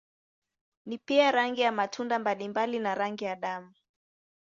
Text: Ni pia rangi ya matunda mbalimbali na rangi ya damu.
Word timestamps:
Ni 0.85 0.97
pia 0.97 1.31
rangi 1.31 1.61
ya 1.61 1.71
matunda 1.71 2.19
mbalimbali 2.19 2.79
na 2.79 2.95
rangi 2.95 3.23
ya 3.25 3.35
damu. 3.35 3.73